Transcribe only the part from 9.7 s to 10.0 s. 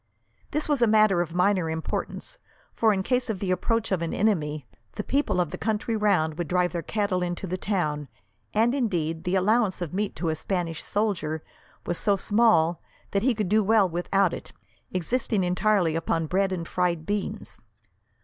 of